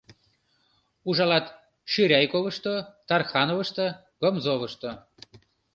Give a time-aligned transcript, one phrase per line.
[1.09, 1.45] Ужалат
[1.91, 2.73] Ширяйковышто,
[3.07, 3.85] Тархановышто,
[4.21, 4.89] Гомзовышто.